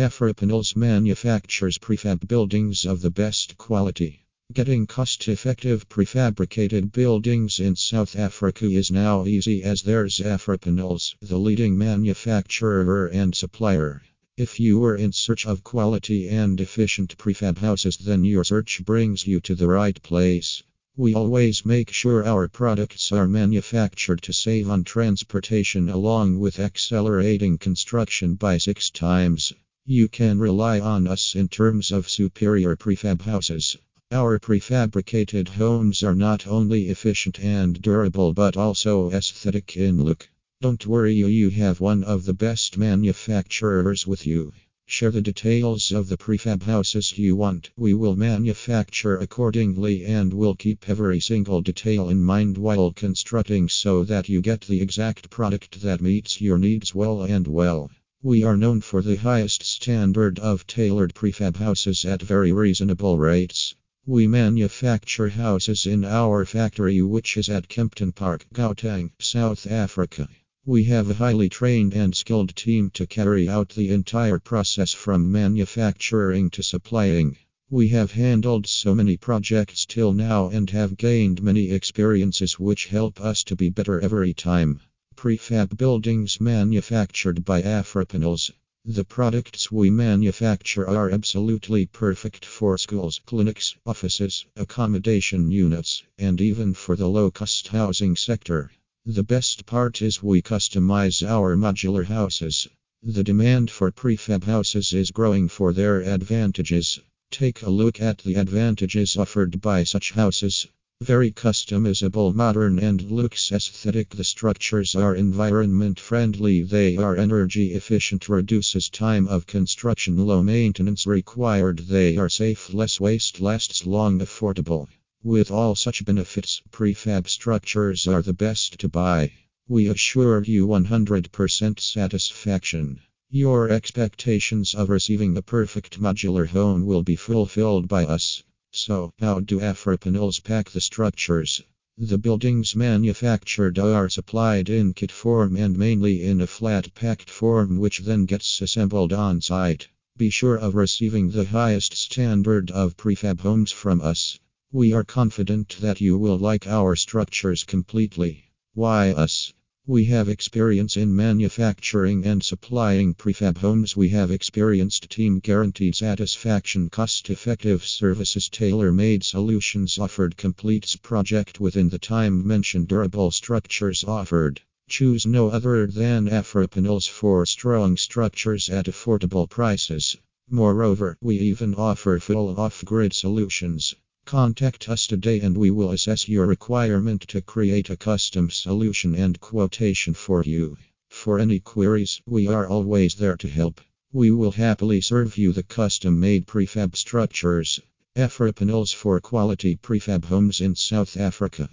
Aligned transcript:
Afripanels 0.00 0.74
manufactures 0.76 1.76
prefab 1.76 2.26
buildings 2.26 2.86
of 2.86 3.02
the 3.02 3.10
best 3.10 3.58
quality. 3.58 4.24
Getting 4.50 4.86
cost 4.86 5.28
effective 5.28 5.90
prefabricated 5.90 6.90
buildings 6.90 7.60
in 7.60 7.76
South 7.76 8.16
Africa 8.16 8.64
is 8.64 8.90
now 8.90 9.26
easy 9.26 9.62
as 9.62 9.82
there's 9.82 10.18
Afripanels, 10.18 11.14
the 11.20 11.36
leading 11.36 11.76
manufacturer 11.76 13.08
and 13.08 13.34
supplier. 13.34 14.00
If 14.38 14.58
you 14.58 14.82
are 14.84 14.96
in 14.96 15.12
search 15.12 15.44
of 15.44 15.62
quality 15.64 16.30
and 16.30 16.58
efficient 16.58 17.18
prefab 17.18 17.58
houses, 17.58 17.98
then 17.98 18.24
your 18.24 18.44
search 18.44 18.82
brings 18.82 19.26
you 19.26 19.38
to 19.40 19.54
the 19.54 19.68
right 19.68 20.02
place. 20.02 20.62
We 20.96 21.12
always 21.14 21.66
make 21.66 21.90
sure 21.90 22.24
our 22.24 22.48
products 22.48 23.12
are 23.12 23.28
manufactured 23.28 24.22
to 24.22 24.32
save 24.32 24.70
on 24.70 24.82
transportation 24.84 25.90
along 25.90 26.38
with 26.38 26.58
accelerating 26.58 27.58
construction 27.58 28.36
by 28.36 28.56
six 28.56 28.88
times. 28.88 29.52
You 29.92 30.06
can 30.06 30.38
rely 30.38 30.78
on 30.78 31.08
us 31.08 31.34
in 31.34 31.48
terms 31.48 31.90
of 31.90 32.08
superior 32.08 32.76
prefab 32.76 33.22
houses. 33.22 33.76
Our 34.12 34.38
prefabricated 34.38 35.48
homes 35.48 36.04
are 36.04 36.14
not 36.14 36.46
only 36.46 36.90
efficient 36.90 37.40
and 37.40 37.82
durable 37.82 38.32
but 38.32 38.56
also 38.56 39.10
aesthetic 39.10 39.76
in 39.76 40.04
look. 40.04 40.28
Don't 40.60 40.86
worry, 40.86 41.14
you 41.14 41.50
have 41.50 41.80
one 41.80 42.04
of 42.04 42.24
the 42.24 42.32
best 42.32 42.78
manufacturers 42.78 44.06
with 44.06 44.28
you. 44.28 44.52
Share 44.86 45.10
the 45.10 45.22
details 45.22 45.90
of 45.90 46.08
the 46.08 46.16
prefab 46.16 46.62
houses 46.62 47.18
you 47.18 47.34
want. 47.34 47.70
We 47.76 47.92
will 47.92 48.14
manufacture 48.14 49.16
accordingly 49.16 50.04
and 50.04 50.32
will 50.32 50.54
keep 50.54 50.88
every 50.88 51.18
single 51.18 51.62
detail 51.62 52.08
in 52.08 52.22
mind 52.22 52.56
while 52.56 52.92
constructing 52.92 53.68
so 53.68 54.04
that 54.04 54.28
you 54.28 54.40
get 54.40 54.60
the 54.60 54.80
exact 54.80 55.30
product 55.30 55.80
that 55.80 56.00
meets 56.00 56.40
your 56.40 56.58
needs 56.58 56.94
well 56.94 57.22
and 57.22 57.48
well. 57.48 57.90
We 58.22 58.44
are 58.44 58.54
known 58.54 58.82
for 58.82 59.00
the 59.00 59.16
highest 59.16 59.62
standard 59.62 60.38
of 60.40 60.66
tailored 60.66 61.14
prefab 61.14 61.56
houses 61.56 62.04
at 62.04 62.20
very 62.20 62.52
reasonable 62.52 63.16
rates. 63.16 63.74
We 64.04 64.26
manufacture 64.26 65.30
houses 65.30 65.86
in 65.86 66.04
our 66.04 66.44
factory, 66.44 67.00
which 67.00 67.38
is 67.38 67.48
at 67.48 67.70
Kempton 67.70 68.12
Park, 68.12 68.44
Gauteng, 68.52 69.12
South 69.18 69.66
Africa. 69.66 70.28
We 70.66 70.84
have 70.84 71.08
a 71.08 71.14
highly 71.14 71.48
trained 71.48 71.94
and 71.94 72.14
skilled 72.14 72.54
team 72.54 72.90
to 72.90 73.06
carry 73.06 73.48
out 73.48 73.70
the 73.70 73.88
entire 73.88 74.38
process 74.38 74.92
from 74.92 75.32
manufacturing 75.32 76.50
to 76.50 76.62
supplying. 76.62 77.38
We 77.70 77.88
have 77.88 78.12
handled 78.12 78.66
so 78.66 78.94
many 78.94 79.16
projects 79.16 79.86
till 79.86 80.12
now 80.12 80.50
and 80.50 80.68
have 80.68 80.98
gained 80.98 81.42
many 81.42 81.70
experiences 81.70 82.58
which 82.58 82.88
help 82.88 83.18
us 83.18 83.42
to 83.44 83.56
be 83.56 83.70
better 83.70 83.98
every 83.98 84.34
time. 84.34 84.80
Prefab 85.22 85.76
buildings 85.76 86.40
manufactured 86.40 87.44
by 87.44 87.60
Afripanels. 87.60 88.50
The 88.86 89.04
products 89.04 89.70
we 89.70 89.90
manufacture 89.90 90.88
are 90.88 91.10
absolutely 91.10 91.84
perfect 91.84 92.46
for 92.46 92.78
schools, 92.78 93.20
clinics, 93.26 93.76
offices, 93.84 94.46
accommodation 94.56 95.50
units, 95.50 96.02
and 96.16 96.40
even 96.40 96.72
for 96.72 96.96
the 96.96 97.06
low 97.06 97.30
cost 97.30 97.68
housing 97.68 98.16
sector. 98.16 98.70
The 99.04 99.22
best 99.22 99.66
part 99.66 100.00
is 100.00 100.22
we 100.22 100.40
customize 100.40 101.22
our 101.22 101.54
modular 101.54 102.06
houses. 102.06 102.66
The 103.02 103.22
demand 103.22 103.70
for 103.70 103.92
prefab 103.92 104.44
houses 104.44 104.94
is 104.94 105.10
growing 105.10 105.48
for 105.48 105.74
their 105.74 106.00
advantages. 106.00 106.98
Take 107.30 107.60
a 107.60 107.68
look 107.68 108.00
at 108.00 108.20
the 108.20 108.36
advantages 108.36 109.18
offered 109.18 109.60
by 109.60 109.84
such 109.84 110.12
houses. 110.12 110.66
Very 111.02 111.32
customizable, 111.32 112.34
modern, 112.34 112.78
and 112.78 113.10
looks 113.10 113.50
aesthetic. 113.50 114.10
The 114.10 114.22
structures 114.22 114.94
are 114.94 115.14
environment 115.14 115.98
friendly, 115.98 116.60
they 116.60 116.98
are 116.98 117.16
energy 117.16 117.72
efficient, 117.72 118.28
reduces 118.28 118.90
time 118.90 119.26
of 119.26 119.46
construction, 119.46 120.18
low 120.18 120.42
maintenance 120.42 121.06
required, 121.06 121.78
they 121.88 122.18
are 122.18 122.28
safe, 122.28 122.74
less 122.74 123.00
waste, 123.00 123.40
lasts 123.40 123.86
long, 123.86 124.18
affordable. 124.18 124.88
With 125.22 125.50
all 125.50 125.74
such 125.74 126.04
benefits, 126.04 126.60
prefab 126.70 127.30
structures 127.30 128.06
are 128.06 128.20
the 128.20 128.34
best 128.34 128.78
to 128.80 128.88
buy. 128.90 129.32
We 129.68 129.86
assure 129.86 130.44
you 130.44 130.66
100% 130.66 131.80
satisfaction. 131.80 133.00
Your 133.30 133.70
expectations 133.70 134.74
of 134.74 134.90
receiving 134.90 135.32
the 135.32 135.40
perfect 135.40 135.98
modular 135.98 136.46
home 136.46 136.84
will 136.84 137.02
be 137.02 137.16
fulfilled 137.16 137.88
by 137.88 138.04
us. 138.04 138.42
So, 138.72 139.12
how 139.18 139.40
do 139.40 139.58
Afripanels 139.58 140.38
pack 140.44 140.70
the 140.70 140.80
structures? 140.80 141.60
The 141.98 142.18
buildings 142.18 142.76
manufactured 142.76 143.80
are 143.80 144.08
supplied 144.08 144.70
in 144.70 144.94
kit 144.94 145.10
form 145.10 145.56
and 145.56 145.76
mainly 145.76 146.22
in 146.22 146.40
a 146.40 146.46
flat 146.46 146.94
packed 146.94 147.28
form, 147.28 147.78
which 147.78 147.98
then 147.98 148.26
gets 148.26 148.62
assembled 148.62 149.12
on 149.12 149.40
site. 149.40 149.88
Be 150.16 150.30
sure 150.30 150.54
of 150.54 150.76
receiving 150.76 151.30
the 151.30 151.46
highest 151.46 151.94
standard 151.96 152.70
of 152.70 152.96
prefab 152.96 153.40
homes 153.40 153.72
from 153.72 154.00
us. 154.00 154.38
We 154.70 154.92
are 154.92 155.02
confident 155.02 155.76
that 155.80 156.00
you 156.00 156.16
will 156.16 156.38
like 156.38 156.68
our 156.68 156.94
structures 156.94 157.64
completely. 157.64 158.52
Why 158.74 159.10
us? 159.10 159.52
We 159.90 160.04
have 160.04 160.28
experience 160.28 160.96
in 160.96 161.16
manufacturing 161.16 162.24
and 162.24 162.44
supplying 162.44 163.12
prefab 163.12 163.58
homes. 163.58 163.96
We 163.96 164.10
have 164.10 164.30
experienced 164.30 165.10
team 165.10 165.40
guaranteed 165.40 165.96
satisfaction, 165.96 166.90
cost 166.90 167.28
effective 167.28 167.84
services, 167.84 168.48
tailor 168.48 168.92
made 168.92 169.24
solutions 169.24 169.98
offered, 169.98 170.36
completes 170.36 170.94
project 170.94 171.58
within 171.58 171.88
the 171.88 171.98
time 171.98 172.46
mentioned, 172.46 172.86
durable 172.86 173.32
structures 173.32 174.04
offered. 174.04 174.60
Choose 174.88 175.26
no 175.26 175.48
other 175.48 175.88
than 175.88 176.28
Afripanels 176.28 177.08
for 177.08 177.44
strong 177.44 177.96
structures 177.96 178.68
at 178.70 178.86
affordable 178.86 179.50
prices. 179.50 180.16
Moreover, 180.48 181.16
we 181.20 181.40
even 181.40 181.74
offer 181.74 182.20
full 182.20 182.60
off 182.60 182.84
grid 182.84 183.12
solutions. 183.12 183.96
Contact 184.26 184.88
us 184.88 185.06
today 185.06 185.40
and 185.40 185.56
we 185.56 185.70
will 185.70 185.92
assess 185.92 186.28
your 186.28 186.46
requirement 186.46 187.22
to 187.22 187.40
create 187.40 187.88
a 187.88 187.96
custom 187.96 188.50
solution 188.50 189.14
and 189.14 189.40
quotation 189.40 190.12
for 190.12 190.44
you. 190.44 190.76
For 191.08 191.38
any 191.38 191.58
queries, 191.58 192.20
we 192.26 192.46
are 192.46 192.68
always 192.68 193.14
there 193.14 193.38
to 193.38 193.48
help. 193.48 193.80
We 194.12 194.30
will 194.30 194.52
happily 194.52 195.00
serve 195.00 195.38
you 195.38 195.52
the 195.52 195.62
custom 195.62 196.20
made 196.20 196.46
prefab 196.46 196.96
structures. 196.96 197.80
Afripanels 198.14 198.92
for 198.94 199.18
quality 199.20 199.76
prefab 199.76 200.26
homes 200.26 200.60
in 200.60 200.74
South 200.74 201.16
Africa. 201.16 201.70